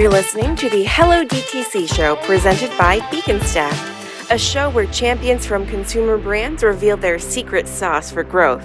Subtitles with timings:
[0.00, 5.66] You're listening to the Hello DTC show presented by Beaconstac, a show where champions from
[5.66, 8.64] consumer brands reveal their secret sauce for growth.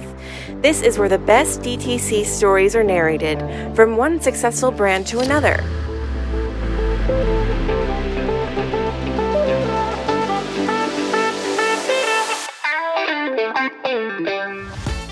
[0.61, 3.41] This is where the best DTC stories are narrated
[3.75, 5.57] from one successful brand to another.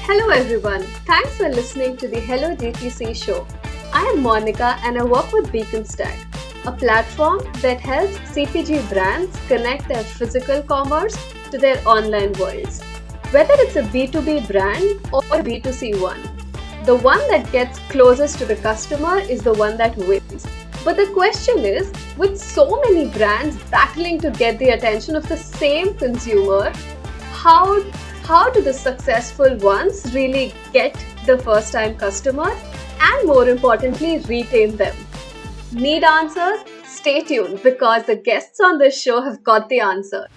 [0.08, 0.84] Hello everyone.
[1.06, 3.46] Thanks for listening to the Hello DTC show.
[3.96, 6.18] I am Monika and I work with Beaconstac,
[6.66, 11.16] a platform that helps CPG brands connect their physical commerce
[11.52, 12.82] to their online worlds.
[13.30, 16.20] Whether it's a B2B brand or a B2C one,
[16.86, 20.48] the one that gets closest to the customer is the one that wins.
[20.84, 25.38] But the question is, with so many brands battling to get the attention of the
[25.38, 26.74] same consumer,
[27.32, 27.84] how
[28.24, 30.96] how do the successful ones really get
[31.28, 32.56] the first time customer
[33.04, 34.96] and more importantly retain them?
[35.74, 36.60] Need answers?
[36.86, 40.30] Stay tuned because the guests on this show have got the answers.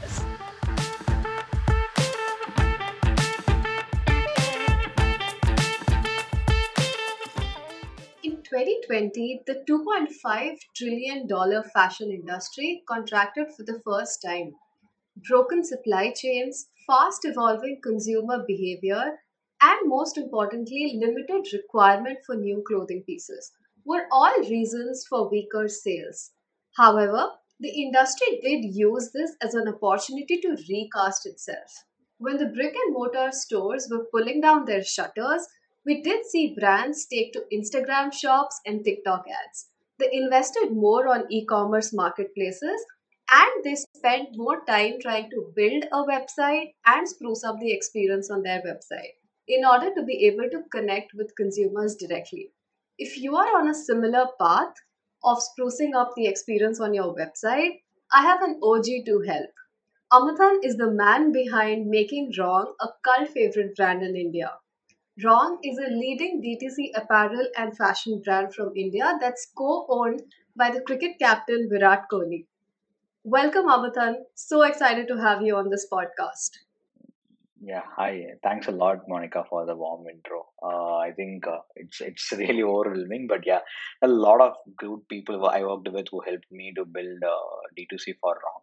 [8.25, 11.29] In 2020, the $2.5 trillion
[11.73, 14.55] fashion industry contracted for the first time.
[15.29, 19.19] Broken supply chains, fast evolving consumer behavior,
[19.61, 23.53] and most importantly, limited requirement for new clothing pieces
[23.85, 26.33] were all reasons for weaker sales.
[26.77, 31.85] However, the industry did use this as an opportunity to recast itself.
[32.19, 35.47] When the brick and mortar stores were pulling down their shutters,
[35.85, 39.69] we did see brands take to Instagram shops and TikTok ads.
[39.99, 42.85] They invested more on e commerce marketplaces
[43.31, 48.31] and they spent more time trying to build a website and spruce up the experience
[48.31, 49.15] on their website
[49.49, 52.53] in order to be able to connect with consumers directly.
[52.99, 54.75] If you are on a similar path
[55.25, 59.51] of sprucing up the experience on your website, I have an OG to help.
[60.13, 64.59] Amuthan is the man behind making Wrogn a cult favorite brand in India.
[65.23, 70.23] Wrogn is a leading DTC apparel and fashion brand from India that's co owned
[70.57, 72.47] by the cricket captain Virat Kohli.
[73.25, 74.25] Welcome, Amuthan.
[74.35, 76.51] So excited to have you on this podcast.
[77.67, 78.27] Yeah, hi.
[78.45, 80.47] Thanks a lot, Monika, for the warm intro.
[80.63, 83.59] Uh, I think uh, it's it's really overwhelming, but yeah,
[84.03, 87.57] a lot of good people who I worked with who helped me to build uh,
[87.77, 88.63] D2C for Wrogn.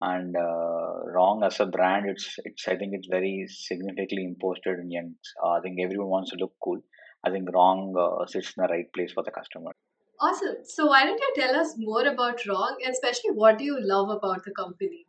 [0.00, 4.90] And uh, Wrogn as a brand, it's it's I think it's very significantly imposted in
[4.90, 5.14] young.
[5.44, 6.80] Uh, I think everyone wants to look cool.
[7.22, 9.72] I think Wrogn uh, sits in the right place for the customer.
[10.18, 10.56] Awesome.
[10.64, 14.08] So, why don't you tell us more about Wrogn and especially what do you love
[14.08, 15.04] about the company?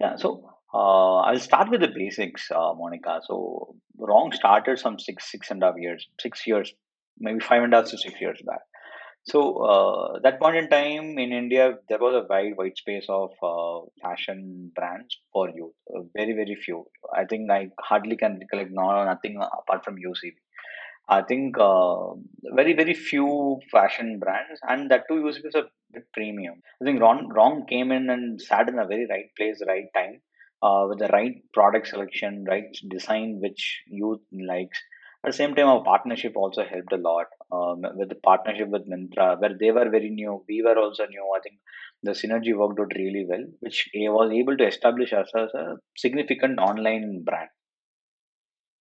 [0.00, 3.20] Yeah, so uh, I'll start with the basics, uh, Monika.
[3.26, 6.72] So Wrogn started some six six and a half years, six years,
[7.18, 8.60] maybe five and a half to six years back.
[9.24, 13.30] So uh, that point in time in India, there was a wide wide space of
[13.42, 15.74] uh, fashion brands for youth.
[15.94, 16.86] Uh, very very few.
[17.14, 20.36] I think I hardly can recollect no nothing apart from UCB.
[21.08, 22.14] I think uh,
[22.54, 26.62] very very few fashion brands, and that too UCB is a bit premium.
[26.80, 30.20] I think Wrogn Wrogn came in and sat in a very right place, right time
[30.62, 34.78] uh, with the right product selection, right design which youth likes.
[35.24, 38.88] At the same time, our partnership also helped a lot um, with the partnership with
[38.88, 41.24] Myntra, where they were very new, we were also new.
[41.36, 41.60] I think
[42.02, 46.58] the synergy worked out really well, which was able to establish us as a significant
[46.58, 47.50] online brand.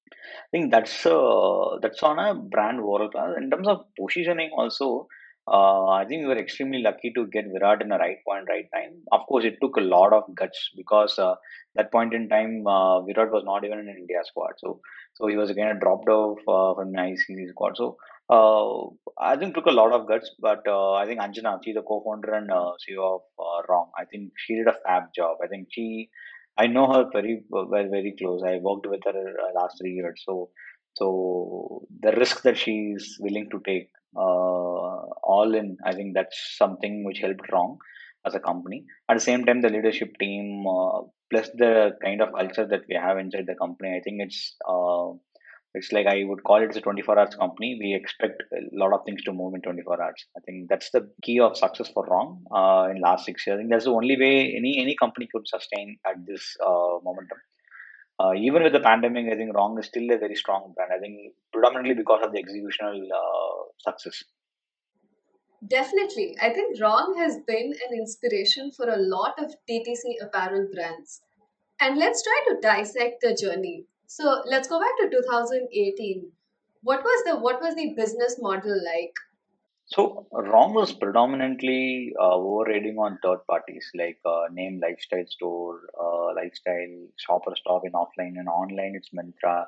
[0.09, 3.35] I think that's uh, that's on a brand overall.
[3.37, 5.07] In terms of positioning, also,
[5.47, 8.65] uh, I think we were extremely lucky to get Virat in the right point, right
[8.73, 9.01] time.
[9.11, 11.35] Of course, it took a lot of guts because uh,
[11.75, 14.53] that point in time, uh, Virat was not even in India squad.
[14.59, 14.81] So,
[15.15, 17.75] so he was again dropped off uh, from the ICC squad.
[17.75, 17.97] So,
[18.29, 18.85] uh,
[19.21, 22.33] I think took a lot of guts, but uh, I think Anjana, she's the co-founder
[22.33, 23.21] and CEO of
[23.67, 23.87] Wrogn.
[23.97, 25.37] I think she did a fab job.
[25.43, 26.09] I think she,
[26.57, 28.41] I know her very, very, very close.
[28.45, 30.21] I worked with her last three years.
[30.25, 30.49] So,
[30.93, 33.89] so the risk that she's willing to take
[34.19, 37.77] all in, I think that's something which helped Wrogn
[38.25, 38.85] as a company.
[39.09, 42.95] At the same time, the leadership team uh, plus the kind of culture that we
[42.95, 45.13] have inside the company, I think it's uh,
[45.73, 47.77] it's like I would call it as a 24 hours company.
[47.79, 50.25] We expect a lot of things to move in 24 hours.
[50.37, 53.55] I think that's the key of success for Wrogn uh, in last six years.
[53.55, 57.37] I think that's the only way any any company could sustain at this uh, momentum.
[58.21, 60.91] Uh, even with the pandemic, I think Wrogn is still a very strong brand.
[60.95, 64.23] I think predominantly because of the executional uh, success.
[65.67, 66.35] Definitely.
[66.41, 71.21] I think Wrogn has been an inspiration for a lot of DTC apparel brands.
[71.79, 73.85] And let's try to dissect the journey.
[74.05, 76.31] So let's go back to 2018.
[76.83, 79.13] What was the what was the business model like?
[79.93, 86.33] So wrogn was predominantly uh, overrating on third parties like uh, name lifestyle store, uh,
[86.33, 88.93] lifestyle shopper stop in offline and online.
[88.95, 89.65] It's Myntra,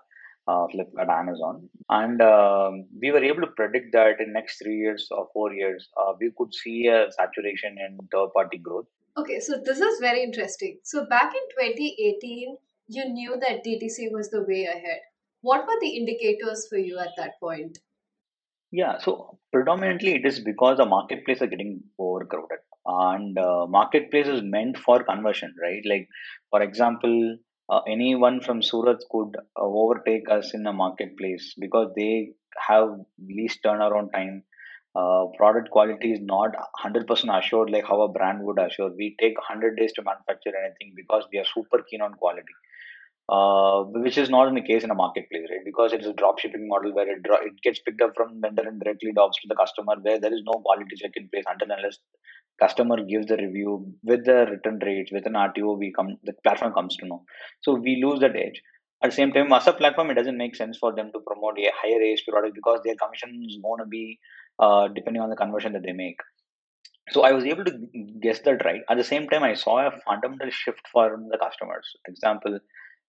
[0.48, 5.10] uh, Flipkart, Amazon, and um, we were able to predict that in next three years
[5.12, 8.86] or four years, uh, we could see a saturation in third party growth.
[9.18, 10.80] Okay, so this is very interesting.
[10.84, 12.56] So back in 2018,
[12.88, 15.02] you knew that DTC was the way ahead.
[15.42, 17.80] What were the indicators for you at that point?
[18.74, 24.42] Yeah, so predominantly it is because the marketplace are getting overcrowded, and uh, marketplace is
[24.44, 25.82] meant for conversion, right?
[25.86, 26.10] Like,
[26.50, 27.38] for example,
[27.70, 32.32] uh, anyone from Surat could uh, overtake us in a marketplace because they
[32.68, 32.90] have
[33.20, 34.44] least turnaround time.
[34.96, 38.92] Uh, product quality is not 100% assured like how a brand would assure.
[38.96, 42.54] We take 100 days to manufacture anything because we are super keen on quality
[43.30, 45.66] uh, which is not in the case in a marketplace, right?
[45.66, 48.82] Because it's a drop shipping model where it, it gets picked up from vendor and
[48.82, 52.00] directly drops to the customer, where there is no quality check in place until unless
[52.60, 56.74] customer gives the review with the return rates with an RTO, we come the platform
[56.74, 57.24] comes to know.
[57.62, 58.62] So we lose that edge.
[59.04, 61.58] At the same time, as a platform, it doesn't make sense for them to promote
[61.60, 64.20] a higher ASP product because their commission is going to be
[64.60, 66.20] uh, depending on the conversion that they make.
[67.10, 67.72] So I was able to
[68.22, 68.82] guess that right.
[68.90, 71.86] At the same time, I saw a fundamental shift for the customers.
[72.08, 72.60] Example,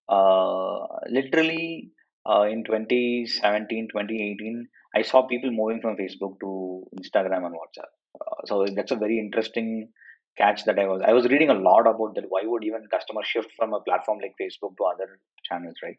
[0.09, 1.91] uh, literally
[2.29, 7.91] uh, in 2017 2018 i saw people moving from facebook to instagram and whatsapp.
[8.21, 9.89] Uh, so that's a very interesting
[10.37, 12.25] catch that i was i was reading a lot about that.
[12.29, 15.97] Why would even customers shift from a platform like facebook to other channels right?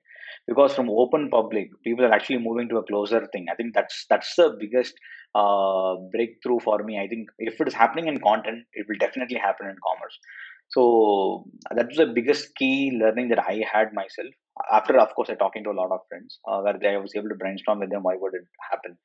[0.48, 3.46] Because from open public people are actually moving to a closer thing.
[3.52, 4.94] I think that's that's the biggest
[5.36, 7.00] uh, breakthrough for me.
[7.00, 10.20] I think if it is happening in content it will definitely happen in commerce
[10.70, 14.34] so that was the biggest key learning that I had myself.
[14.72, 17.30] After, of course, I talking to a lot of friends uh, where I was able
[17.30, 18.98] to brainstorm with them why would it happen.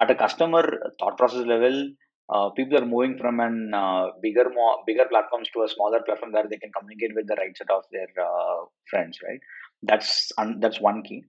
[0.00, 0.62] At a customer
[0.98, 1.90] thought process level,
[2.32, 6.32] uh, people are moving from an uh, bigger, more bigger platforms to a smaller platform
[6.32, 9.18] where they can communicate with the right set of their uh, friends.
[9.26, 9.40] Right.
[9.82, 11.24] That's un- that's one key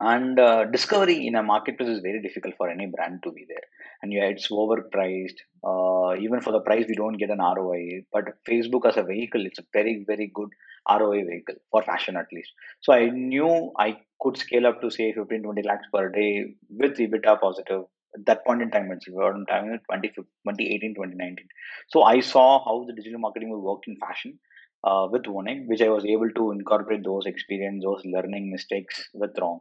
[0.00, 3.66] and uh, discovery in a marketplace is very difficult for any brand to be there.
[4.02, 5.38] And yeah it's overpriced.
[5.64, 9.44] Uh, even for the price we don't get an roi but facebook as a vehicle
[9.44, 10.50] it's a very very good
[10.88, 12.50] roi vehicle for fashion at least.
[12.80, 16.98] So i knew i could scale up to say 15 20 lakhs per day with
[16.98, 17.84] ebitda positive
[18.14, 21.46] at that point in time it's around time 20, 2018 2019
[21.88, 24.38] so i saw how the digital marketing will work in fashion
[24.84, 29.34] uh, with One, which I was able to incorporate those experience, those learning mistakes with
[29.34, 29.58] Wrogn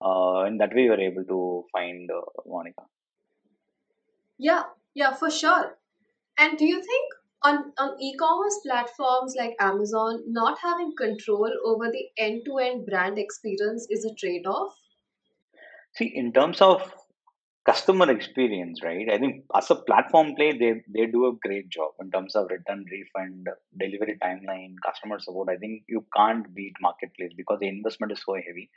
[0.00, 2.84] uh, in that way you were able to find uh, monika
[4.38, 4.64] Yeah,
[4.94, 5.78] yeah, for sure.
[6.38, 12.04] And do you think on, on e-commerce platforms like Amazon, not having control over the
[12.18, 14.74] end-to-end brand experience is a trade-off?
[15.96, 16.92] see in terms of
[17.64, 21.90] customer experience right i think as a platform play they they do a great job
[22.00, 23.48] in terms of return refund
[23.82, 28.34] delivery timeline customer support i think you can't beat marketplace because the investment is so
[28.34, 28.70] heavy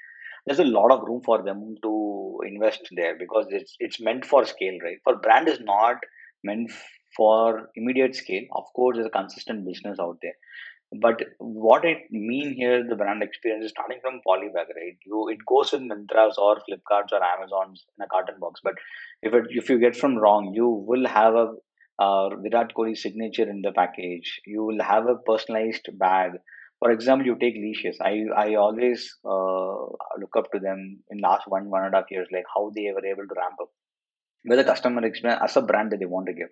[0.50, 4.44] there's a lot of room for them to invest there because it's it's meant for
[4.46, 4.98] scale right?
[5.04, 5.98] For brand is not
[6.44, 6.72] meant
[7.16, 8.46] for immediate scale.
[8.56, 10.34] Of course there's a consistent business out there.
[11.00, 14.98] But what it mean here the brand experience is starting from polybag right?
[15.06, 18.60] You it goes with Myntras or flipkarts or amazons in a carton box.
[18.64, 18.74] But
[19.22, 21.50] if it if you get from wrogn you will have a
[22.00, 24.42] uh, Virat Kohli signature in the package.
[24.48, 26.32] You will have a personalized bag
[26.80, 27.98] for example, you take Licious.
[28.02, 29.76] I I always uh,
[30.22, 32.92] look up to them in last one one and a half years, like how they
[32.94, 33.70] were able to ramp up
[34.46, 36.48] with the customer experience as a brand that they want to give.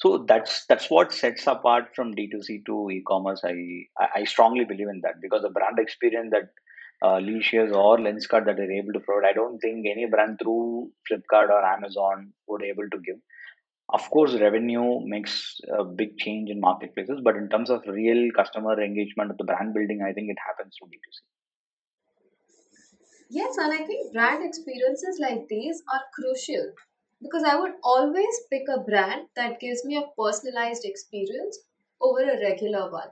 [0.00, 3.42] So that's that's what sets apart from D2C to e-commerce.
[3.44, 3.54] I
[3.98, 6.48] I I strongly believe in that because the brand experience that
[7.02, 10.90] uh, Licious or Lenskart that they're able to provide, I don't think any brand through
[11.10, 13.16] Flipkart or Amazon would able to give.
[13.88, 18.80] Of course, revenue makes a big change in marketplaces, but in terms of real customer
[18.82, 21.20] engagement of the brand building, I think it happens through B2C.
[23.30, 26.72] Yes, and I think brand experiences like these are crucial
[27.20, 31.58] because I would always pick a brand that gives me a personalized experience
[32.00, 33.10] over a regular one.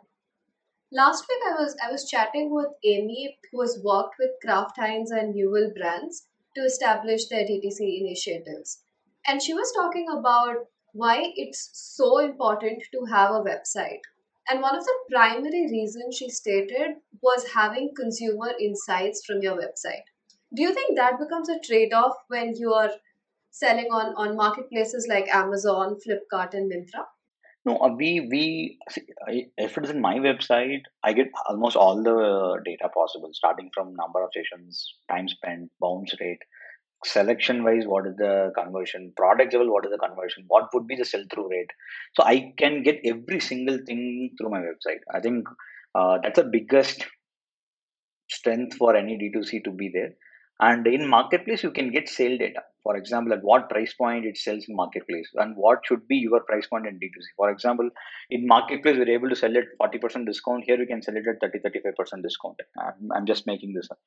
[0.92, 5.10] Last week I was I was chatting with Amy who has worked with Kraft Heinz
[5.10, 8.83] and Newell brands to establish their DTC initiatives.
[9.26, 14.00] And she was talking about why it's so important to have a website.
[14.48, 20.04] And one of the primary reasons she stated was having consumer insights from your website.
[20.54, 22.90] Do you think that becomes a trade-off when you are
[23.50, 27.06] selling on, on marketplaces like Amazon, Flipkart, and Myntra?
[27.64, 28.78] No, uh, we we
[29.56, 33.96] if it is in my website, I get almost all the data possible, starting from
[33.96, 36.42] number of sessions, time spent, bounce rate,
[37.04, 39.12] selection wise what is the conversion?
[39.16, 40.44] Product level what is the conversion?
[40.48, 41.70] What would be the sell through rate?
[42.14, 45.00] So i can get every single thing through my website.
[45.12, 45.46] I think
[45.94, 47.06] uh, that's the biggest
[48.30, 50.14] strength for any d2c to be there
[50.60, 52.60] and in marketplace you can get sale data.
[52.82, 56.40] For example at what price point it sells in marketplace and what should be your
[56.40, 57.88] price point in d2c for example
[58.30, 60.64] in marketplace we're able to sell it 40% discount.
[60.66, 62.60] Here we can sell it at 30 35% discount.
[62.78, 63.98] I'm, I'm just making this up.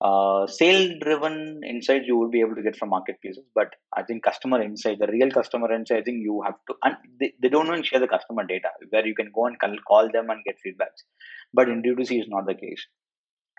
[0.00, 4.22] Uh, sale driven insights you will be able to get from marketplaces but i think
[4.22, 7.66] customer insight the real customer insight i think you have to and they, they don't
[7.66, 9.56] even share the customer data where you can go and
[9.88, 11.00] call them and get feedbacks.
[11.54, 12.86] But in d2c is not the case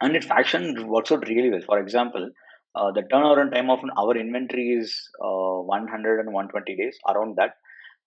[0.02, 1.62] and it fashion works out really well.
[1.66, 2.30] For example,
[2.76, 7.56] uh, the turnaround time of our inventory is uh, 100 and 120 days, around that.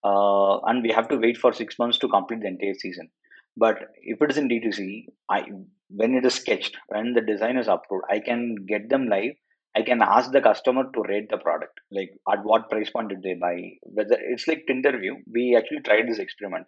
[0.03, 3.09] Uh, and we have to wait for six months to complete the entire season.
[3.57, 5.45] But if it is in D2C, I
[5.89, 9.33] when it is sketched, when the design is approved, I can get them live.
[9.75, 13.23] I can ask the customer to rate the product, like at what price point did
[13.23, 13.73] they buy.
[13.83, 16.65] Whether it's like Tinder View, we actually tried this experiment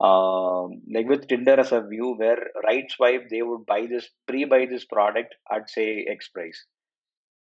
[0.00, 4.66] um, like with Tinder as a view where right swipe they would buy this pre-buy
[4.66, 6.64] this product at say X price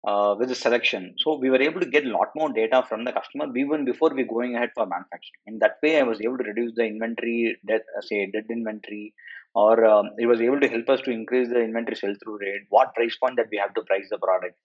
[0.05, 1.15] uh, with the selection.
[1.17, 4.13] So we were able to get a lot more data from the customer even before
[4.13, 5.41] we going ahead for manufacturing.
[5.47, 9.13] In that way, I was able to reduce the inventory, dead, uh, say dead inventory,
[9.53, 12.61] or um, it was able to help us to increase the inventory sell-through rate.
[12.69, 14.55] What price point that we have to price the product.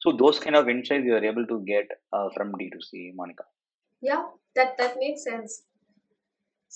[0.00, 3.44] So those kind of insights we were able to get uh, from D2C, Monika.
[4.00, 4.24] Yeah,
[4.54, 5.62] that that makes sense.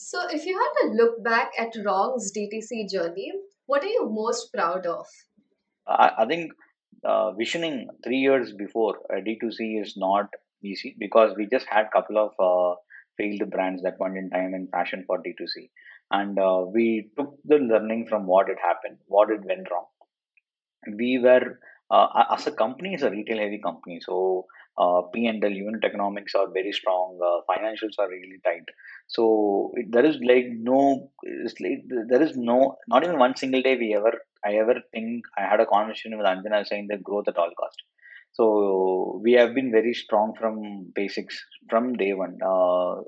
[0.00, 3.32] So, if you had to look back at Wrogn's DTC journey,
[3.66, 5.06] what are you most proud of?
[5.88, 6.52] I, I think
[7.02, 10.26] uh, visioning three years before uh, D2C is not
[10.62, 12.76] easy because we just had a couple of uh,
[13.16, 15.68] failed brands that point in time in fashion for D2C.
[16.12, 19.86] And uh, we took the learning from what had happened, what had went wrong.
[20.96, 21.58] We were,
[21.90, 23.98] uh, as a company, is a retail heavy company.
[24.00, 24.46] So
[24.78, 28.64] uh, P&L unit economics are very strong, uh, financials are really tight.
[29.08, 31.10] So it, there is like no,
[31.60, 34.12] like, there is no, not even one single day we ever,
[34.44, 37.82] I ever think I had a conversation with Anjana saying that growth at all cost.
[38.32, 42.38] So we have been very strong from basics from day one.
[42.44, 43.02] Uh,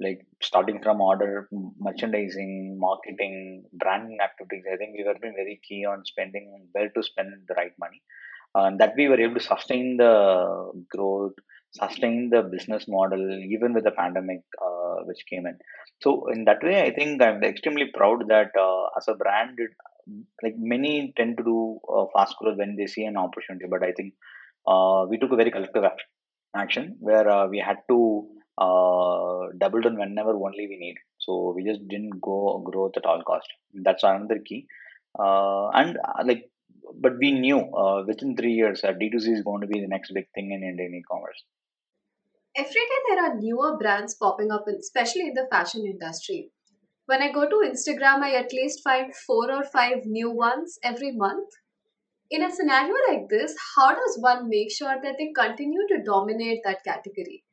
[0.00, 1.48] like starting from order,
[1.80, 4.64] merchandising, marketing, branding activities.
[4.72, 8.00] I think we have been very key on spending where to spend the right money
[8.54, 11.34] and that we were able to sustain the growth
[11.72, 13.22] sustain the business model
[13.54, 15.58] even with the pandemic uh, which came in.
[16.02, 19.70] So in that way i think i'm extremely proud that uh, as a brand it,
[20.42, 23.66] like many tend to do uh, fast growth when they see an opportunity.
[23.68, 24.14] But i think
[24.66, 25.84] uh, we took a very collective
[26.56, 28.26] action where uh, we had to
[28.58, 30.96] uh, double down whenever only we need.
[31.18, 33.48] So we just didn't go growth at all cost.
[33.74, 34.66] That's another key.
[35.18, 36.50] And like
[37.00, 40.12] but we knew uh, within three years that D2C is going to be the next
[40.12, 41.44] big thing in Indian e-commerce.
[42.56, 46.50] Every day there are newer brands popping up, especially in the fashion industry.
[47.06, 51.12] When I go to Instagram, I at least find four or five new ones every
[51.12, 51.48] month.
[52.30, 56.60] In a scenario like this, how does one make sure that they continue to dominate
[56.64, 57.44] that category?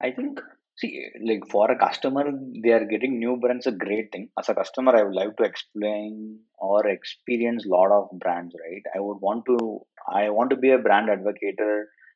[0.00, 0.40] I think
[0.76, 2.24] See, like for a customer,
[2.62, 4.28] they are getting new brands a great thing.
[4.38, 8.82] As a customer, I would like to explain or experience a lot of brands, right?
[8.94, 9.80] I would want to,
[10.12, 11.58] I want to be a brand advocate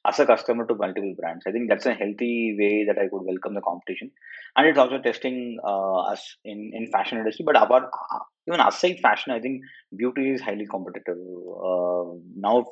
[0.06, 1.44] as a customer to multiple brands.
[1.46, 4.10] I think that's a healthy way that I could welcome the competition,
[4.56, 7.44] and it's also testing uh, us in in fashion industry.
[7.44, 9.62] But about uh, even aside fashion, I think
[9.96, 12.04] beauty is highly competitive uh,
[12.36, 12.66] now.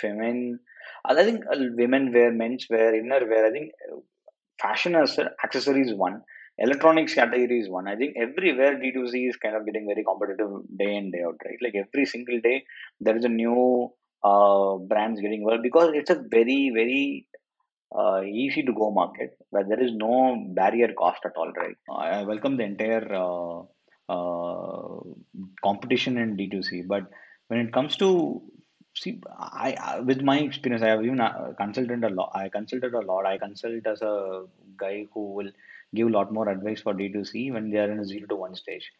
[0.00, 0.60] Feminine,
[1.04, 3.46] I think uh, women wear, men's wear, inner wear.
[3.46, 3.72] I think
[4.60, 6.22] fashion as accessories one.
[6.58, 7.86] Electronics category is one.
[7.86, 11.58] I think everywhere d2c is kind of getting very competitive day in day out right?
[11.62, 12.64] Like every single day
[13.00, 13.90] there is a new
[14.24, 17.26] uh, brands getting well because it's a very very
[17.94, 21.76] uh, easy to go market where there is no barrier cost at all right?
[21.90, 23.60] I welcome the entire uh,
[24.08, 25.00] uh,
[25.62, 27.04] competition in d2c but
[27.48, 28.42] when it comes to
[29.00, 32.94] see I, I, with my experience i have even uh, consulted a lot i consulted
[32.94, 33.26] a lot.
[33.26, 34.44] I consult as a
[34.76, 35.50] guy who will
[35.94, 38.54] give a lot more advice for d2c when they are in a 0 to 1
[38.56, 38.90] stage.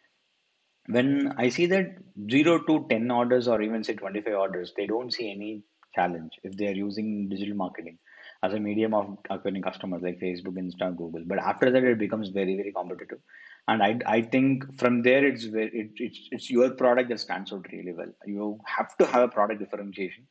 [0.88, 1.96] When i see that
[2.30, 5.62] 0 to 10 orders or even say 25 orders they don't see any
[5.94, 7.98] challenge if they are using digital marketing
[8.42, 11.22] as a medium of acquiring customers like facebook insta google.
[11.26, 13.18] But after that it becomes very very competitive
[13.68, 17.66] and I, I think from there it's it, it's it's your product that stands out
[17.72, 18.12] really well.
[18.24, 20.26] You have to have a product differentiation.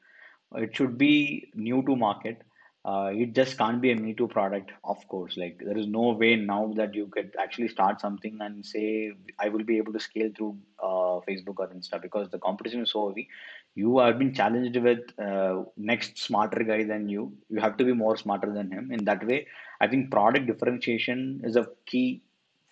[0.55, 2.41] It should be new to market.
[2.85, 5.37] Uh, it just can't be a me too product, of course.
[5.37, 9.49] Like there is no way now that you could actually start something and say I
[9.49, 13.07] will be able to scale through uh, Facebook or Insta because the competition is so
[13.09, 13.27] heavy.
[13.75, 17.93] you have been challenged with uh, next smarter guy than you you have to be
[17.93, 19.39] more smarter than him in that way
[19.81, 22.21] i think product differentiation is a key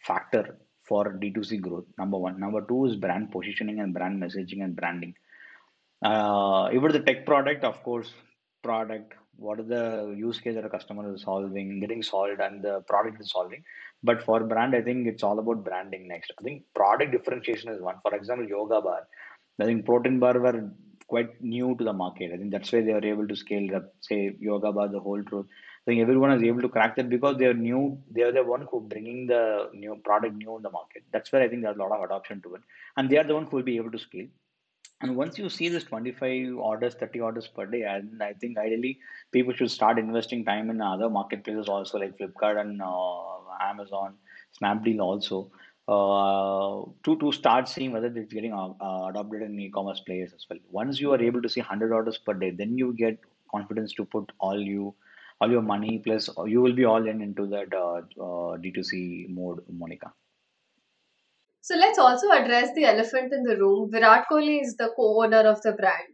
[0.06, 0.58] factor
[0.88, 2.40] for d2c growth number one.
[2.40, 5.16] Number two is brand positioning and brand messaging and branding.
[6.04, 8.12] Uh, if it's a tech product of course
[8.62, 13.20] product what the use case that a customer is solving getting solved and the product
[13.22, 13.64] is solving.
[14.04, 16.32] But for brand i think it's all about branding next.
[16.40, 17.96] I think product differentiation is one.
[18.02, 19.08] For example yoga bar.
[19.60, 20.72] I think protein bar were
[21.08, 22.32] quite new to the market.
[22.34, 25.24] I think that's why they were able to scale up, say yoga bar, the whole
[25.24, 25.46] truth.
[25.86, 27.98] I think everyone is able to crack that because they are new.
[28.10, 31.04] They are the one who bringing the new product new in the market.
[31.12, 32.62] That's where I think there's a lot of adoption to it,
[32.96, 34.28] and they are the one who will be able to scale.
[35.02, 39.00] And once you see this 25 orders, 30 orders per day, and I think ideally
[39.34, 44.14] people should start investing time in other marketplaces also like Flipkart and uh, Amazon,
[44.58, 45.52] Snapdeal also
[45.90, 50.46] uh, to to start seeing whether it's getting uh, uh, adopted in e-commerce players as
[50.50, 50.60] well.
[50.72, 53.20] Once you are able to see 100 orders per day, then you get
[53.52, 54.96] confidence to put all you
[55.40, 59.64] all your money plus you will be all in into that uh, uh, D2C mode,
[59.72, 60.12] Monika.
[61.62, 63.90] So let's also address the elephant in the room.
[63.90, 66.10] Virat Kohli is the co-owner of the brand.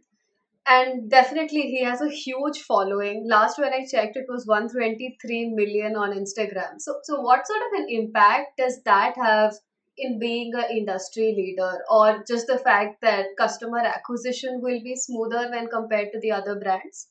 [0.64, 3.26] And definitely he has a huge following.
[3.26, 6.78] Last when I checked it was 123 million on Instagram.
[6.78, 9.54] So so what sort of an impact does that have
[9.98, 15.50] in being an industry leader or just the fact that customer acquisition will be smoother
[15.50, 17.08] when compared to the other brands?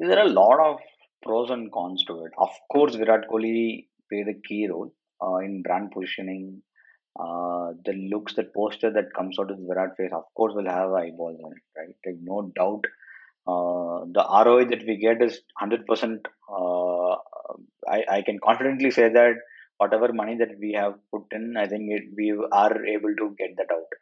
[0.00, 0.80] There are a lot of
[1.22, 2.32] pros and cons to it.
[2.38, 6.62] Of course, Virat Kohli played a key role uh, in brand positioning.
[7.18, 10.92] Uh, the looks, the poster that comes out of Virat face, of course, will have
[10.92, 11.94] eyeballs on it, right?
[12.06, 12.84] Like no doubt.
[13.46, 16.26] Uh, the ROI that we get is hundred percent.
[16.50, 17.16] Uh,
[17.88, 19.36] I I can confidently say that
[19.78, 23.56] whatever money that we have put in, I think it, we are able to get
[23.58, 23.97] that out.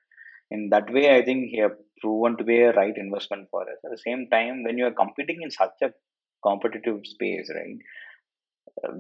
[0.50, 3.78] In that way, I think he have proven to be a right investment for us.
[3.84, 5.92] At the same time, when you are competing in such a
[6.42, 7.78] competitive space, right,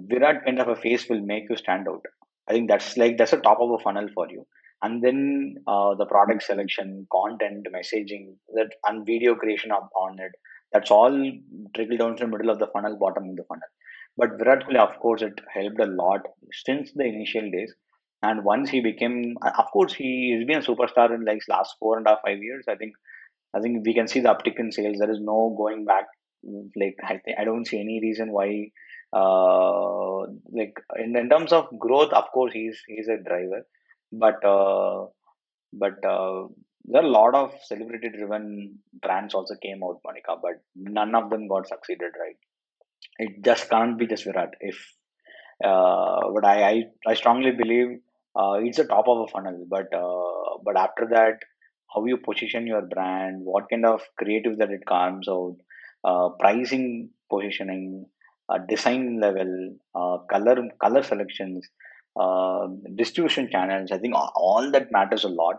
[0.08, 2.02] Virat kind of a face will make you stand out.
[2.48, 4.46] I think that's like that's a top of a funnel for you.
[4.82, 10.32] And then uh, the product selection, content, messaging, that and video creation on it.
[10.72, 11.32] That's all
[11.74, 13.68] trickle down to the middle of the funnel, bottom of the funnel.
[14.16, 16.20] But Virat Kohli, of course, it helped a lot
[16.64, 17.74] since the initial days.
[18.22, 21.98] And once he became, of course, he has been a superstar in like last four
[21.98, 22.64] and a half, five years.
[22.68, 22.94] I think,
[23.54, 24.98] I think we can see the uptick in sales.
[24.98, 26.06] There is no going back.
[26.76, 28.70] Like I think I don't see any reason why.
[29.12, 30.20] Uh,
[30.52, 33.66] like in, in terms of growth, of course, he's he's a driver,
[34.12, 35.06] but uh,
[35.72, 36.46] but uh,
[36.84, 41.30] there are a lot of celebrity driven brands also came out, Monika, but none of
[41.30, 42.36] them got succeeded, right?
[43.18, 44.50] it just can't be just Virat.
[44.60, 44.78] If
[45.64, 47.98] uh, but I, I I strongly believe
[48.38, 49.66] uh, it's the top of a funnel.
[49.68, 51.38] But uh, but after that,
[51.94, 55.56] how you position your brand, what kind of creative that it comes out,
[56.04, 58.06] uh, pricing, positioning,
[58.48, 61.66] uh, design level, uh, color color selections,
[62.20, 63.90] uh, distribution channels.
[63.92, 65.56] I think all, that matters a lot.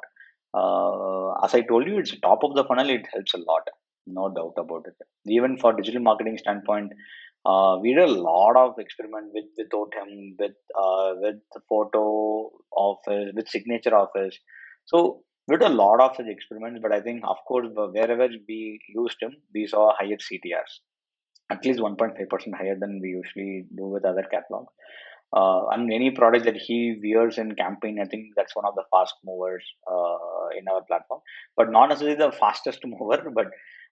[1.43, 2.89] As I told you, it's top of the funnel.
[2.89, 3.67] It helps a lot,
[4.07, 4.95] no doubt about it.
[5.27, 6.93] Even for digital marketing standpoint,
[7.45, 12.49] uh, we did a lot of experiment with without him with uh, with the photo
[12.75, 14.37] office with signature office.
[14.85, 18.79] So we did a lot of such experiments but i think of course wherever we
[18.89, 20.73] used him we saw higher ctrs
[21.49, 24.73] at least 1.5% higher than we usually do with other catalogs
[25.33, 28.83] uh, and any product that he wears in campaign i think that's one of the
[28.91, 31.21] fast movers uh, in our platform
[31.55, 33.47] but not necessarily the fastest mover but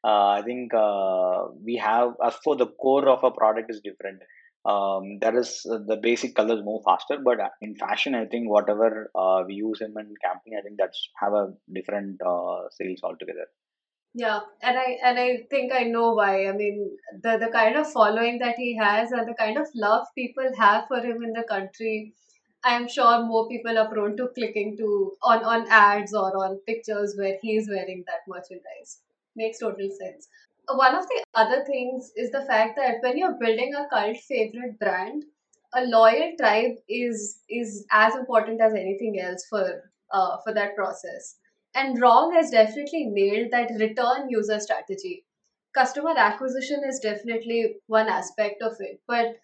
[0.06, 4.22] uh, I think uh, we have as for the core of a product is different.
[4.64, 8.48] Um, that is uh, the basic colors move faster, but uh, in fashion, I think
[8.48, 9.10] whatever
[9.48, 12.20] we use him in campaign, I think that's have a different
[12.72, 13.48] sales altogether.
[14.18, 16.48] Yeah, and I and I think I know why.
[16.48, 20.08] I mean, the the kind of following that he has and the kind of love
[20.16, 22.14] people have for him in the country,
[22.64, 24.90] I am sure more people are prone to clicking to
[25.22, 29.02] on on ads or on pictures where he is wearing that merchandise.
[29.36, 30.30] Makes total sense.
[30.70, 34.80] One of the other things is the fact that when you're building a cult favorite
[34.80, 35.26] brand,
[35.74, 39.66] a loyal tribe is is as important as anything else for
[40.12, 41.36] uh, for that process.
[41.76, 45.26] And Wrogn has definitely nailed that return user strategy.
[45.76, 49.36] Customer acquisition is definitely one aspect of it, but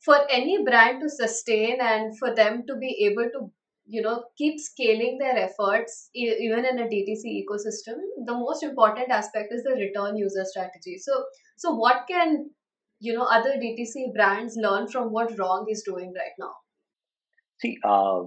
[0.00, 3.50] for any brand to sustain and for them to be able to
[3.86, 9.52] you know keep scaling their efforts even in a DTC ecosystem the most important aspect
[9.52, 11.24] is the return user strategy so
[11.56, 12.50] so what can
[13.00, 16.52] you know other DTC brands learn from what wrogn is doing right now
[17.60, 18.22] See, uh,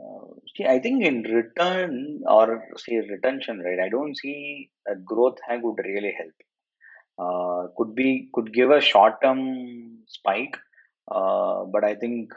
[0.00, 0.26] uh,
[0.56, 3.80] see, I think in return or say retention, right?
[3.80, 6.34] I don't see a growth hack would really help.
[7.18, 10.56] Uh, could be could give a short term spike,
[11.10, 12.32] uh, but I think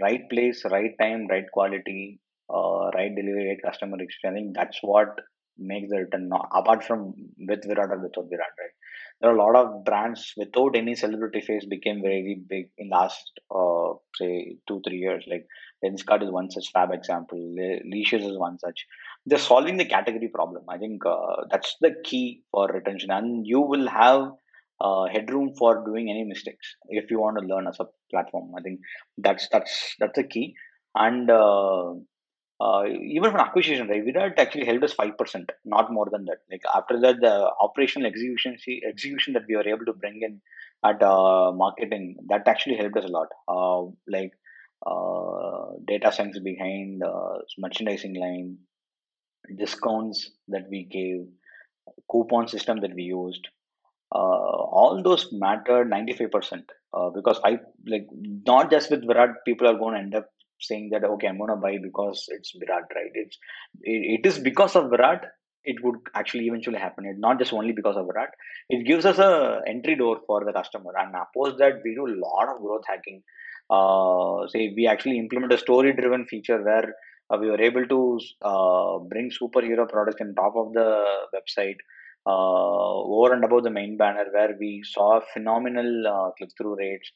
[0.00, 4.38] right place, right time, right quality, uh, right delivery, right customer experience.
[4.38, 5.18] I think that's what
[5.58, 6.28] makes the return.
[6.28, 8.76] Not, apart from with Virat or without Virat, right?
[9.22, 13.40] There are a lot of brands without any celebrity face became very big in last
[13.54, 15.24] uh, say two three years.
[15.28, 15.46] Like
[15.84, 17.38] Lenskart is one such fab example.
[17.84, 18.86] Licious is one such.
[19.26, 20.64] They're solving the category problem.
[20.68, 24.32] I think uh, that's the key for retention, and you will have
[24.80, 28.52] uh, headroom for doing any mistakes if you want to learn as a platform.
[28.58, 28.80] I think
[29.18, 30.54] that's that's that's the key.
[30.94, 31.30] And
[32.62, 36.38] uh, even from acquisition, right, Virat actually held us five percent, not more than that.
[36.50, 38.56] Like after that, the operational execution
[38.88, 40.40] execution that we were able to bring in
[40.84, 43.28] at uh, marketing that actually helped us a lot.
[43.48, 44.32] Uh, like
[44.86, 48.58] uh, data science behind uh, merchandising line,
[49.56, 51.26] discounts that we gave,
[52.10, 53.48] coupon system that we used.
[54.14, 54.18] Uh,
[54.78, 59.94] all those matter 95% uh, because I like not just with Virat, people are going
[59.94, 60.26] to end up
[60.62, 63.10] saying that okay, I'm to buy because it's Virat, right?
[63.14, 63.38] It's
[63.82, 65.26] it, it is because of Virat.
[65.64, 67.04] It would actually eventually happen.
[67.06, 68.30] It's not just only because of Virat.
[68.68, 72.18] It gives us a entry door for the customer, and opposed that we do a
[72.26, 73.22] lot of growth hacking
[73.70, 76.94] uh, say we actually implement a story driven feature where
[77.30, 81.76] uh, we were able to uh, bring superhero products on top of the website
[82.26, 87.10] uh, over and above the main banner where we saw phenomenal uh, click through rates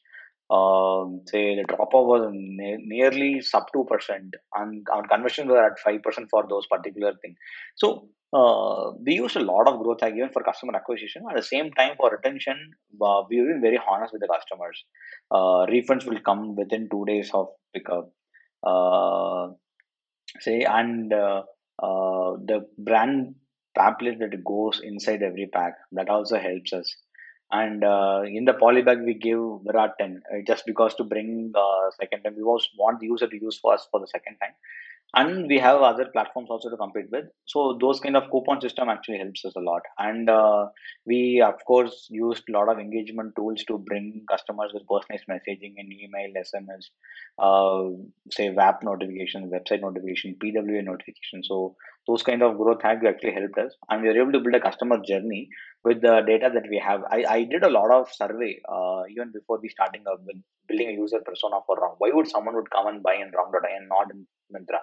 [0.49, 5.79] um, say the drop off was ne- nearly sub 2% and our conversions were at
[5.85, 7.37] 5% for those particular things
[7.75, 11.23] so uh, we use a lot of growth again for customer acquisition.
[11.29, 14.83] At the same time, for retention, uh, we've been very honest with the customers.
[15.31, 18.11] Uh, refunds will come within two days of pickup.
[18.65, 19.49] Uh,
[20.41, 21.43] say, and uh,
[21.81, 23.35] uh, the brand
[23.77, 26.95] pamphlet that goes inside every pack that also helps us.
[27.51, 27.83] And
[28.35, 31.53] in the polybag, we give Virat 10 just because to bring
[31.99, 32.35] second time.
[32.35, 34.53] We also want the user to use for us for the second time.
[35.13, 37.25] And we have other platforms also to compete with.
[37.45, 39.81] So those kind of coupon system actually helps us a lot.
[39.97, 40.67] And uh,
[41.05, 45.75] we of course used a lot of engagement tools to bring customers with personalized messaging
[45.77, 46.89] and email sms
[47.39, 47.95] uh,
[48.31, 51.41] say wap notification website notification pwa notification.
[51.41, 53.75] So those kind of growth have actually helped us.
[53.89, 55.49] And we were able to build a customer journey
[55.83, 57.01] with the data that we have.
[57.11, 60.89] I, I did a lot of survey uh, even before we starting up with building
[60.89, 63.89] a user persona for wrogn why would someone would come and buy in wrogn.in and
[63.89, 64.79] not in Myntra?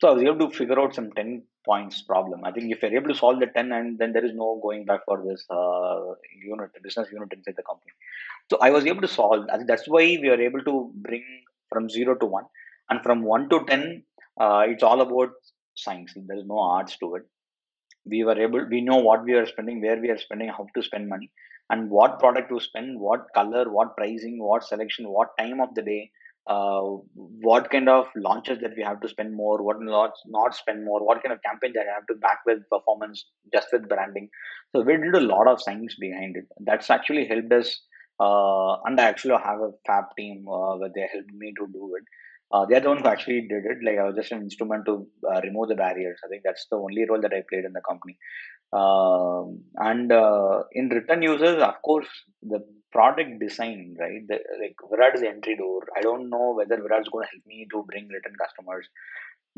[0.00, 2.40] So I was able to figure out some 10 points problem.
[2.44, 4.84] I think if you're able to solve the 10 and then there is no going
[4.84, 7.92] back for this uh, unit, business unit inside the company.
[8.50, 11.24] So I was able to solve, I think that's why we are able to bring
[11.70, 12.44] from zero to one.
[12.90, 14.02] And from one to 10,
[14.40, 15.30] uh, it's all about
[15.74, 16.12] science.
[16.16, 17.22] There is no arts to it.
[18.06, 20.82] We were able, we know what we are spending, where we are spending, how to
[20.82, 21.30] spend money
[21.70, 25.82] and what product to spend, what color, what pricing, what selection, what time of the
[25.82, 26.10] day,
[26.46, 26.82] uh,
[27.16, 31.04] what kind of launches that we have to spend more, what not not spend more,
[31.04, 34.28] what kind of campaign that I have to back with performance, just with branding.
[34.74, 36.44] So we did a lot of science behind it.
[36.60, 37.80] That's actually helped us.
[38.20, 41.94] Uh, and I actually have a fab team uh, where they helped me to do
[41.96, 42.04] it.
[42.54, 43.78] Uh, they're the one who actually did it.
[43.84, 46.20] Like I was just an instrument to uh, remove the barriers.
[46.24, 48.16] I think that's the only role that I played in the company.
[48.72, 52.06] Um, and uh, in return users, of course,
[52.42, 52.60] the
[52.92, 54.22] product design, right?
[54.28, 55.82] The, like Virat is the entry door.
[55.96, 58.86] I don't know whether Virat is going to help me to bring return customers.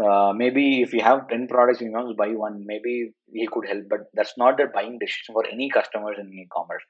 [0.03, 3.85] Uh, maybe if you have 10 products, you to buy one, maybe he could help,
[3.91, 6.83] but that's not the buying decision for any customers in e-commerce.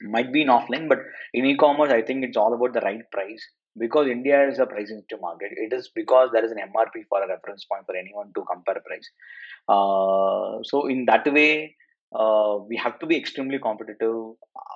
[0.00, 0.98] Might be in offline, but
[1.32, 3.44] in e-commerce, I think it's all about the right price
[3.78, 5.50] because India is a price sensitive market.
[5.52, 8.80] It is because there is an MRP for a reference point for anyone to compare
[8.86, 9.10] price.
[9.68, 11.76] Uh, so in that way,
[12.14, 14.14] uh, we have to be extremely competitive.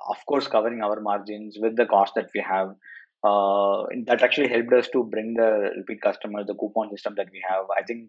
[0.09, 2.75] Of course, covering our margins with the cost that we have.
[3.21, 7.43] Uh, that actually helped us to bring the repeat customers, the coupon system that we
[7.47, 7.65] have.
[7.77, 8.07] I think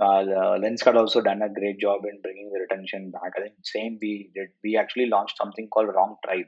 [0.00, 3.32] uh, Lenskart also done a great job in bringing the retention back.
[3.36, 4.48] I think same we did.
[4.62, 6.46] We actually launched something called Wrogn Tribe.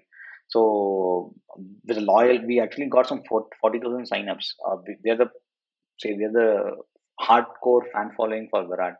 [0.48, 1.34] So
[1.86, 4.46] with loyal, we actually got some forty thousand signups.
[4.66, 5.30] Uh, we, are the
[5.98, 6.76] say we're the
[7.20, 8.96] hardcore fan following for Virat.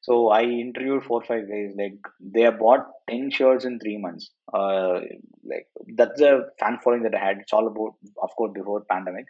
[0.00, 1.74] So I interviewed four or five guys.
[1.76, 4.30] Like they have bought ten shirts in three months.
[4.52, 5.00] Uh,
[5.44, 7.38] like that's the fan following that I had.
[7.38, 9.26] It's all about, of course, before pandemic.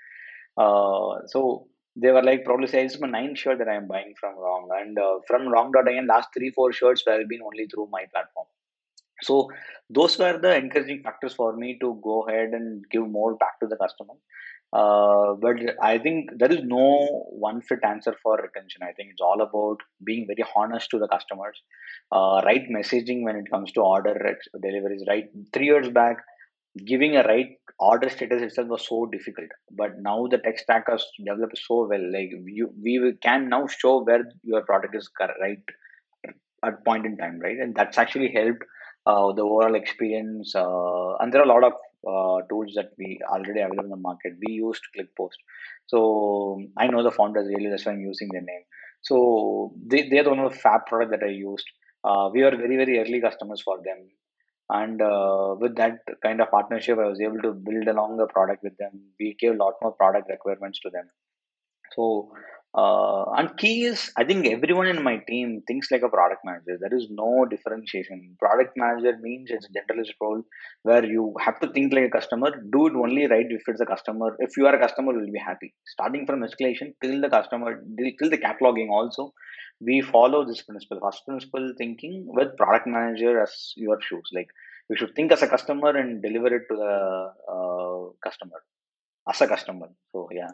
[0.56, 1.68] Uh, so
[2.00, 4.68] they were like probably say it's my ninth shirt that I am buying from Wrogn,
[4.80, 8.46] and uh, from Wrogn.in last three four shirts have been only through my platform.
[9.22, 9.50] So
[9.90, 13.66] those were the encouraging factors for me to go ahead and give more back to
[13.66, 14.14] the customer.
[14.72, 18.82] uh, but I think there is no one fit answer for retention.
[18.82, 21.62] I think it's all about being very honest to the customers,
[22.12, 24.14] uh, right messaging when it comes to order
[24.62, 25.04] deliveries.
[25.08, 26.18] Right, three years back,
[26.86, 31.04] giving a right order status itself was so difficult, but now the tech stack has
[31.24, 32.12] developed so well.
[32.12, 35.08] Like you, we can now show where your product is
[35.40, 35.62] right
[36.64, 38.62] at point in time, right, and that's actually helped
[39.06, 40.54] uh, the overall experience.
[40.54, 41.72] Uh, and there are a lot of
[42.06, 44.32] uh, tools that we already available in the market.
[44.44, 45.38] We used ClickPost,
[45.86, 47.70] so I know the founders really.
[47.70, 48.62] That's why I'm using their name.
[49.02, 51.66] So they they're one of the fab product that I used.
[52.02, 54.08] Uh, we are very very early customers for them,
[54.70, 58.62] and uh, with that kind of partnership, I was able to build along the product
[58.62, 59.00] with them.
[59.18, 61.08] We gave a lot more product requirements to them.
[61.94, 62.30] So
[62.74, 66.78] uh, and key is, I think everyone in my team thinks like a product manager.
[66.78, 68.36] There is no differentiation.
[68.38, 70.42] Product manager means it's a generalist role
[70.82, 73.86] where you have to think like a customer, do it only right if it's a
[73.86, 74.36] customer.
[74.38, 75.74] If you are a customer, you will be happy.
[75.86, 77.82] Starting from escalation till the customer,
[78.20, 79.32] till the cataloging also,
[79.80, 81.00] we follow this principle.
[81.00, 84.28] First principle thinking with product manager as your shoes.
[84.32, 84.48] Like
[84.90, 88.60] you should think as a customer and deliver it to the uh, customer
[89.28, 89.88] as a customer.
[90.12, 90.50] So yeah.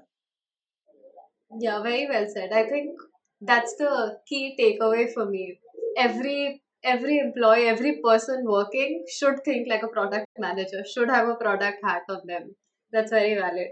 [1.61, 2.51] Yeah, very well said.
[2.53, 2.91] I think
[3.41, 5.61] that's the key takeaway for me.
[5.97, 11.37] Every every employee, every person working should think like a product manager, should have a
[11.37, 12.55] product hat on them.
[12.93, 13.69] That's very valid.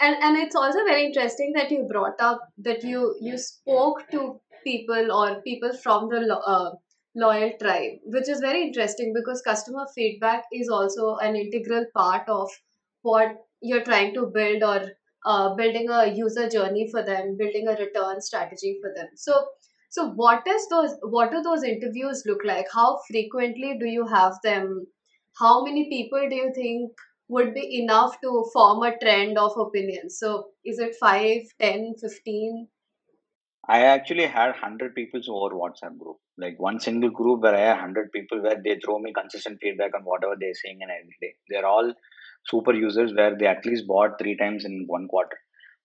[0.00, 4.40] And and it's also very interesting that you brought up that you you spoke to
[4.66, 6.70] people or people from the uh,
[7.14, 12.50] loyal tribe, which is very interesting because customer feedback is also an integral part of
[13.02, 14.80] what you're trying to build or
[15.24, 19.08] uh, building a user journey for them building a return strategy for them.
[19.14, 19.46] So
[19.90, 22.66] so what is those what do those interviews look like?
[22.72, 24.86] How frequently do you have them?
[25.38, 26.92] How many people do you think
[27.28, 30.10] would be enough to form a trend of opinion?
[30.10, 32.68] So is it 5 10 15
[33.68, 36.18] I actually had 100 people over WhatsApp group.
[36.38, 39.94] Like one single group where I had 100 people where they throw me consistent feedback
[39.96, 41.34] on whatever they're saying and every day.
[41.48, 41.92] They're all
[42.46, 45.36] super users where they at least bought three times in one quarter.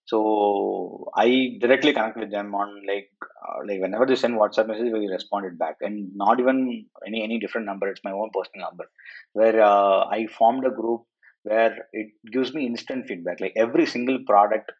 [0.06, 3.10] So I directly connect with them on like
[3.48, 7.40] uh, like whenever they send WhatsApp message, we responded back, and not even any any
[7.40, 7.88] different number.
[7.88, 8.86] It's my own personal number,
[9.34, 11.02] where uh, I formed a group
[11.44, 13.40] where it gives me instant feedback.
[13.40, 14.72] Like every single product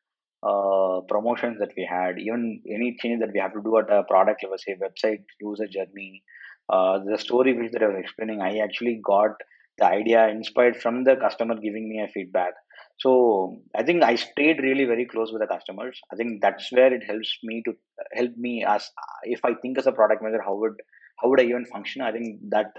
[0.44, 4.04] uh, promotions that we had, even any change that we have to do at a
[4.04, 6.24] product level, say website user journey,
[6.70, 9.32] uh, the story which that I was explaining, I actually got
[9.78, 12.54] the idea inspired from the customer giving me a feedback.
[12.98, 16.00] So i think i stayed really very close with the customers.
[16.14, 17.74] I think that's where it helps me to
[18.14, 18.90] help me as
[19.24, 20.76] if i think as a product manager how would
[21.20, 22.02] how would i even function?
[22.02, 22.74] I think that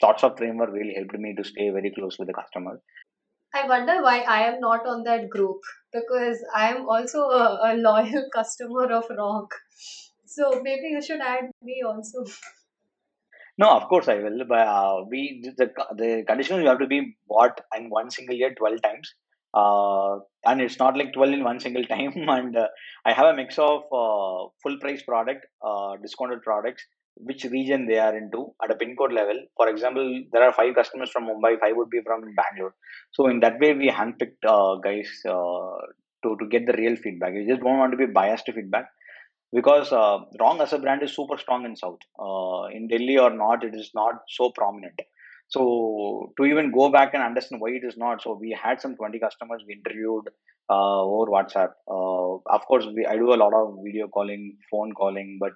[0.00, 2.80] thoughts of framework really helped me to stay very close with the customer
[3.60, 7.76] i wonder why i am not on that group because i am also a, a
[7.76, 9.54] loyal customer of rock
[10.26, 12.24] so maybe you should add me also
[13.56, 14.44] No, of course I will.
[14.48, 18.54] But uh, we the the condition you have to be bought in one single year
[18.54, 19.14] twelve times,
[19.54, 22.12] uh, and it's not like twelve in one single time.
[22.16, 22.68] And uh,
[23.04, 26.84] I have a mix of uh, full price product, uh, discounted products,
[27.16, 29.38] which region they are into at a pin code level.
[29.56, 32.74] For example, there are five customers from Mumbai, five would be from Bangalore.
[33.12, 35.76] So in that way, we handpicked uh, guys uh,
[36.22, 37.32] to to get the real feedback.
[37.34, 38.88] We just don't want to be biased to feedback
[39.52, 42.00] because uh, Wrogn as a brand is super strong in South.
[42.18, 45.00] Uh, in Delhi or not, it is not so prominent.
[45.48, 48.96] So to even go back and understand why it is not, so we had some
[48.96, 50.28] 20 customers we interviewed
[50.70, 51.72] uh, over WhatsApp.
[51.86, 55.52] Uh, of course, we, I do a lot of video calling, phone calling, but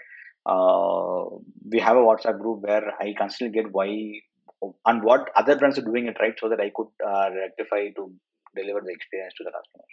[0.54, 1.24] uh,
[1.72, 3.88] we have a WhatsApp group where I constantly get why
[4.86, 8.12] and what other brands are doing it right, so that I could uh, rectify to
[8.56, 9.92] deliver the experience to the customers.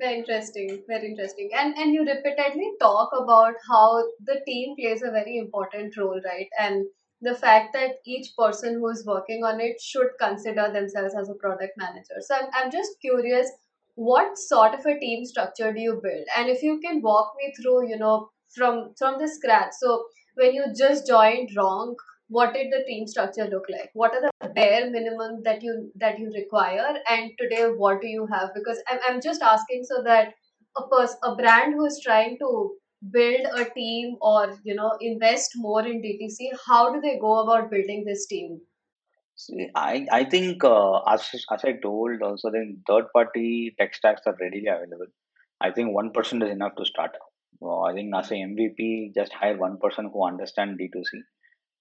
[0.00, 1.50] Very interesting, very interesting.
[1.54, 6.48] And and you repeatedly talk about how the team plays a very important role, right?
[6.58, 6.86] And
[7.20, 11.34] the fact that each person who is working on it should consider themselves as a
[11.34, 12.20] product manager.
[12.20, 13.50] So I'm, I'm just curious,
[13.96, 16.26] what sort of a team structure do you build?
[16.36, 19.72] And if you can walk me through, you know, from from the scratch.
[19.78, 21.94] So when you just joined wrogn,
[22.28, 26.18] what did the team structure look like what are the bare minimum that you that
[26.18, 30.34] you require and today what do you have because i'm, I'm just asking so that
[30.76, 32.72] a person a brand who is trying to
[33.10, 37.70] build a team or you know invest more in dtc how do they go about
[37.70, 38.60] building this team
[39.40, 44.22] See, I, I think uh, as, as I told also then third party tech stacks
[44.26, 45.06] are readily available.
[45.60, 47.12] I think one person is enough to start.
[47.60, 51.22] Well, I think as a MVP, just hire one person who understand D2C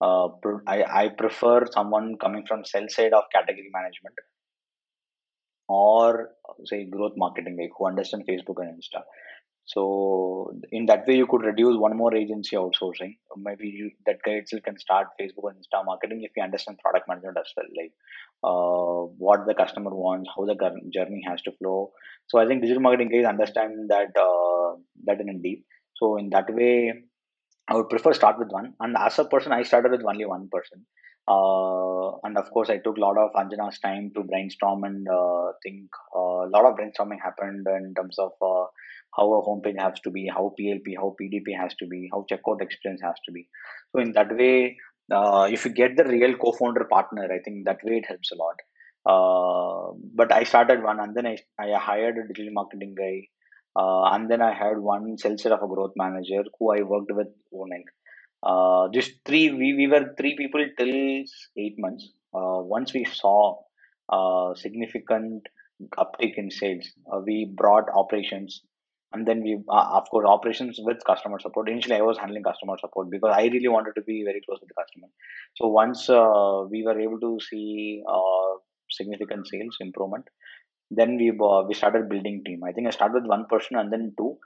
[0.01, 0.27] uh,
[0.67, 4.15] I, I prefer someone coming from sell side of category management
[5.67, 6.29] or
[6.65, 9.01] say growth marketing guy who understand Facebook and Insta.
[9.65, 13.17] So in that way, you could reduce one more agency outsourcing.
[13.35, 17.09] Maybe you, that guy itself can start Facebook and Insta marketing if you understand product
[17.09, 17.91] management as well, like
[18.45, 20.55] uh, what the customer wants, how the
[20.93, 21.91] journey has to flow.
[22.27, 24.46] So I think digital marketing guys understand that uh,
[25.05, 25.65] that in deep.
[25.95, 26.93] So in that way,
[27.67, 28.73] I would prefer start with one.
[28.79, 30.85] And as a person, I started with only one person.
[31.27, 35.51] Uh, and of course, I took a lot of Anjana's time to brainstorm and uh,
[35.61, 35.89] think.
[36.15, 38.65] A uh, lot of brainstorming happened in terms of uh,
[39.15, 42.61] how a homepage has to be, how PLP, how PDP has to be, how checkout
[42.61, 43.49] experience has to be.
[43.91, 44.77] So in that way,
[45.11, 48.35] uh, if you get the real co-founder partner, I think that way it helps a
[48.35, 49.97] lot.
[50.15, 53.27] But I started one, and then I, I hired a digital marketing guy,
[53.77, 57.27] uh, and then I had one sales of a growth manager who I worked with
[57.53, 57.85] owning.
[58.41, 61.23] Uh, just three, we, we were three people till
[61.57, 62.09] eight months.
[62.33, 63.57] Uh, once we saw
[64.09, 65.43] uh, significant
[65.97, 68.61] uptick in sales, uh, we brought operations
[69.13, 72.75] and then we uh, of course operations with customer support initially i was handling customer
[72.77, 75.07] support because i really wanted to be very close with the customer
[75.55, 76.09] so once
[76.69, 78.03] we were able to see
[78.89, 80.25] significant sales improvement
[80.89, 82.63] then we uh, we started building team.
[82.63, 84.37] I think i started with one person and then two.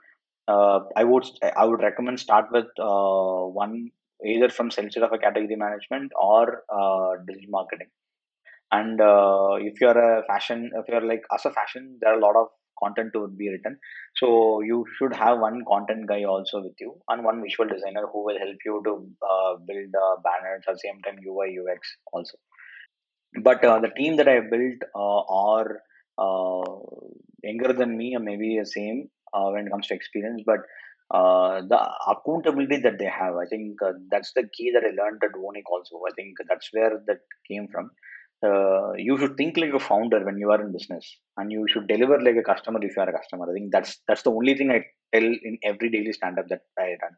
[0.48, 1.24] Uh, i would
[1.56, 3.90] i would recommend start with uh, one
[4.26, 6.62] either from sales of a category management or
[7.26, 7.88] digital marketing.
[8.72, 9.00] And
[9.68, 12.48] if you're a fashion if you're like as a fashion there are a lot of
[12.82, 13.78] content to be written.
[14.16, 18.24] So you should have one content guy also with you and one visual designer who
[18.24, 18.92] will help you to
[19.30, 22.36] uh, build uh, banners at the same time ui ux also.
[23.42, 25.80] But uh, the team that i built uh, are
[26.24, 26.72] uh,
[27.42, 30.60] younger than me or maybe the same uh, when it comes to experience but
[31.72, 31.80] the
[32.12, 33.76] accountability that they have i think
[34.12, 36.00] that's the key that i learned at Wonik also.
[36.08, 37.90] I think that's where that came from.
[38.44, 41.04] Uh, you should think like a founder when you are in business
[41.36, 43.46] and you should deliver like a customer if you are a customer.
[43.48, 44.80] I think that's that's the only thing i
[45.14, 47.14] tell in every daily stand up that i run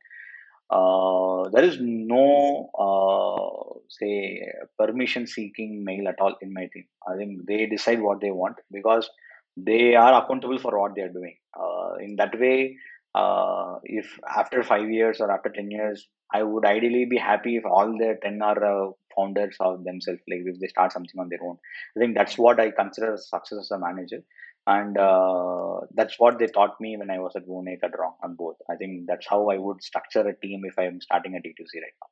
[0.71, 4.43] uh, there is no uh, say
[4.79, 6.87] permission seeking mail at all in my team.
[7.07, 9.09] I think they decide what they want because
[9.57, 11.37] they are accountable for what they are doing.
[11.59, 12.77] Uh, in that way
[13.15, 17.65] uh, if after five years or after 10 years i would ideally be happy if
[17.65, 21.43] all the 10 are uh, founders of themselves like if they start something on their
[21.43, 21.57] own.
[21.97, 24.23] I think that's what i consider success as a manager
[24.67, 28.57] and uh, that's what they taught me when i was at at wrong on both.
[28.71, 31.99] I think that's how i would structure a team if i'm starting a d2c right
[32.03, 32.09] now.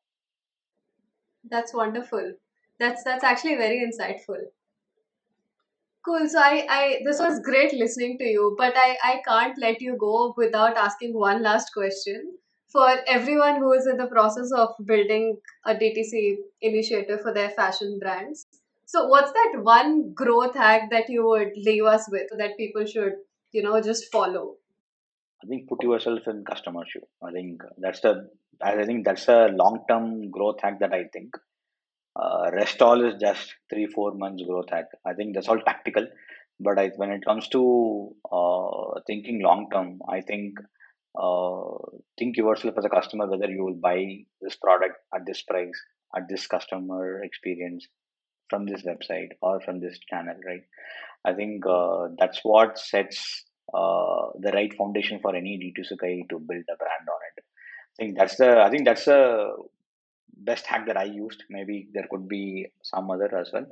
[1.45, 2.35] That's wonderful.
[2.81, 4.43] That's that's actually very insightful.
[6.05, 6.29] Cool.
[6.29, 9.97] So I, I this was great listening to you but i i can't let you
[9.97, 12.39] go without asking one last question.
[12.73, 17.99] For everyone who is in the process of building a DTC initiative for their fashion
[18.01, 18.47] brands.
[18.93, 23.15] So, what's that one growth hack that you would leave us with that people should,
[23.51, 24.57] you know, just follow?
[25.43, 27.07] I think put yourself in customer shoe.
[27.27, 28.29] I think that's the
[28.61, 31.35] I think that's a long term growth hack that I think.
[32.15, 34.89] Uh, rest all is just three four months growth hack.
[35.07, 36.07] I think that's all tactical,
[36.61, 40.59] but I, when it comes to uh, thinking long term, I think
[41.19, 41.79] uh,
[42.19, 45.83] think yourself as a customer whether you will buy this product at this price
[46.15, 47.87] at this customer experience
[48.53, 50.65] from this website or from this channel right
[51.31, 53.21] i think uh, that's what sets
[53.81, 57.97] uh, the right foundation for any d2c guy to build a brand on it i
[58.03, 59.23] think that's the i think that's the
[60.51, 62.45] best hack that i used maybe there could be
[62.93, 63.67] some other as well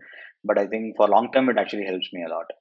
[0.51, 2.59] but i think for long term it actually helps me a lot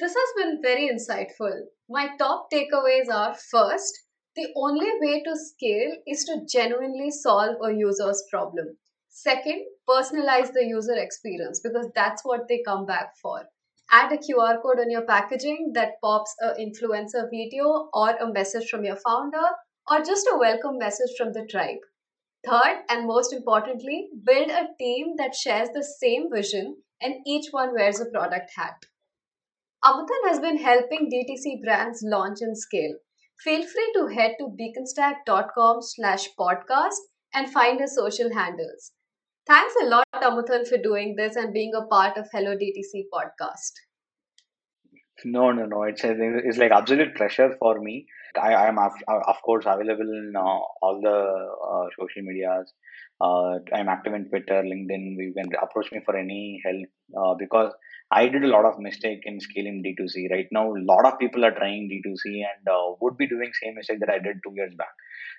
[0.00, 1.54] this has been very insightful.
[1.86, 7.70] My top takeaways are first, the only way to scale is to genuinely solve a
[7.74, 8.78] user's problem.
[9.10, 13.42] Second, personalize the user experience because that's what they come back for.
[13.90, 18.68] Add a QR code on your packaging that pops an influencer video or a message
[18.68, 19.46] from your founder
[19.90, 21.80] or just a welcome message from the tribe.
[22.46, 27.74] Third, and most importantly, build a team that shares the same vision and each one
[27.74, 28.86] wears a product hat.
[29.84, 32.94] Amuthan has been helping DTC brands launch and scale.
[33.42, 36.96] Feel free to head to beaconstac.com slash podcast
[37.34, 38.92] and find his social handles.
[39.46, 43.72] Thanks a lot, Amuthan, for doing this and being a part of Hello DTC podcast.
[45.24, 45.82] No, no, no.
[45.84, 48.06] It's, it's like absolute pleasure for me.
[48.40, 52.72] I am, of, course, available in uh, all the uh, social medias.
[53.20, 55.16] Uh, I'm active in Twitter, LinkedIn.
[55.18, 56.88] You can approach me for any help
[57.18, 57.72] uh, because
[58.12, 60.30] I did a lot of mistake in scaling D2C.
[60.30, 63.76] Right now, a lot of people are trying D2C and uh, would be doing same
[63.76, 64.92] mistake that I did two years back.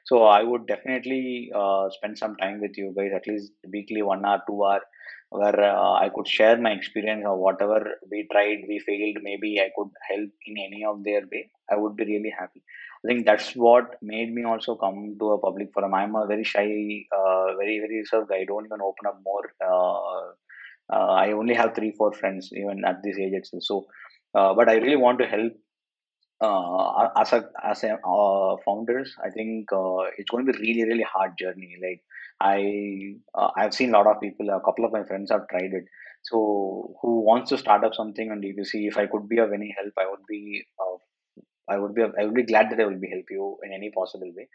[0.05, 4.25] So I would definitely uh, spend some time with you guys, at least weekly, one
[4.25, 4.81] hour, two hour,
[5.29, 9.69] where uh, I could share my experience or whatever we tried, we failed, maybe I
[9.77, 12.63] could help in any of their way, I would be really happy.
[13.03, 15.93] I think that's what made me also come to a public forum.
[15.93, 18.37] I'm a very shy, uh, very, very reserved guy.
[18.37, 20.35] I don't even open up more.
[20.91, 23.63] Uh, I only have three, four friends, even at this age itself.
[23.63, 23.85] So,
[24.35, 25.53] uh, but I really want to help
[26.41, 30.85] uh, as a as a uh, founders, I think uh, it's going to be really
[30.89, 31.77] really hard journey.
[31.81, 32.01] Like
[32.39, 34.49] I uh, I've seen a lot of people.
[34.49, 35.85] A couple of my friends have tried it.
[36.23, 38.87] So who wants to start up something on D2C?
[38.87, 40.63] If I could be of any help, I would be.
[40.79, 40.97] Uh,
[41.69, 42.01] I would be.
[42.01, 44.47] I would be glad that I will be help you in any possible way.